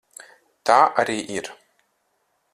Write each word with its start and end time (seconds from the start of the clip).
Tā 0.69 0.77
arī 1.03 1.19
ir. 1.35 1.53